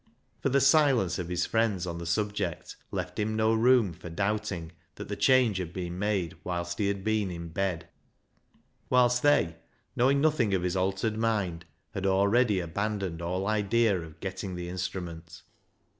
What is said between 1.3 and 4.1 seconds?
friends on the subject left him no room for